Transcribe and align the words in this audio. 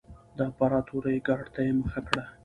د 0.37 0.39
امپراتورۍ 0.49 1.17
ګارډ 1.27 1.45
ته 1.53 1.61
یې 1.67 1.73
مخه 1.81 2.01
کړه 2.07 2.23